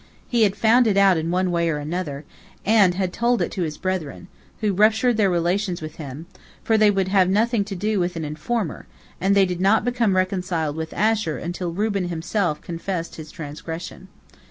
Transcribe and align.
He 0.27 0.41
had 0.41 0.55
found 0.55 0.87
it 0.87 0.97
out 0.97 1.15
in 1.15 1.29
one 1.29 1.51
way 1.51 1.69
or 1.69 1.77
another, 1.77 2.25
and 2.65 2.95
had 2.95 3.13
told 3.13 3.39
it 3.39 3.51
to 3.51 3.61
his 3.61 3.77
brethren, 3.77 4.29
who 4.59 4.73
ruptured 4.73 5.15
their 5.15 5.29
relations 5.29 5.79
with 5.79 5.97
him, 5.97 6.25
for 6.63 6.75
they 6.75 6.89
would 6.89 7.09
have 7.09 7.29
nothing 7.29 7.63
to 7.65 7.75
do 7.75 7.99
with 7.99 8.15
an 8.15 8.25
informer, 8.25 8.87
and 9.19 9.35
they 9.35 9.45
did 9.45 9.61
not 9.61 9.85
become 9.85 10.15
reconciled 10.15 10.75
with 10.75 10.91
Asher 10.93 11.37
until 11.37 11.71
Reuben 11.71 12.07
himself 12.09 12.61
confessed 12.63 13.17
his 13.17 13.29
transgression. 13.29 14.07